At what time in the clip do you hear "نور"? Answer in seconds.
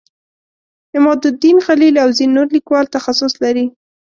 2.37-2.47